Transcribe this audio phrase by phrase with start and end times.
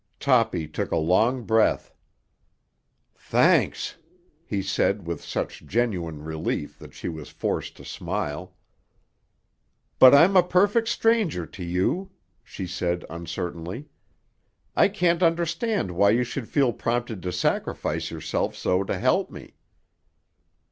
[0.19, 1.93] Toppy took a long breath.
[3.15, 3.97] "Thanks!"
[4.43, 8.55] he said with such genuine relief that she was forced to smile.
[9.99, 12.09] "But I'm a perfect stranger to you,"
[12.43, 13.89] she said uncertainly.
[14.75, 19.53] "I can't understand why you should feel prompted to sacrifice yourself so to help me."